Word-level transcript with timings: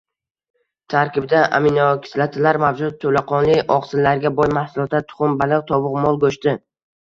Tarkibida 0.93 1.41
aminokislotalar 1.57 2.59
mavjud 2.65 2.97
to‘laqonli 3.05 3.59
oqsillarga 3.77 4.33
boy 4.41 4.51
mahsulotlar: 4.61 5.07
tuxum, 5.15 5.39
baliq, 5.45 5.65
tovuq, 5.71 5.97
mol 6.09 6.21
go‘shti. 6.27 6.59